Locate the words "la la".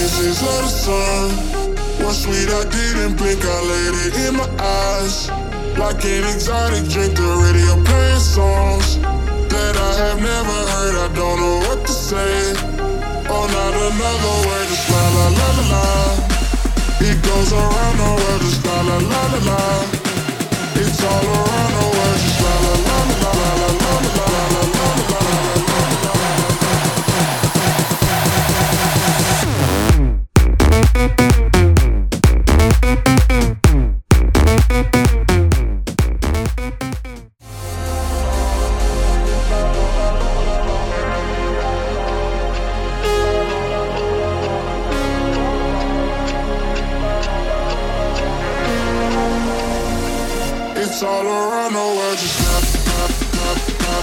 14.88-15.26, 15.16-15.48, 15.38-15.64, 15.58-15.86, 18.64-18.96, 18.88-19.22, 19.12-19.40, 19.32-19.99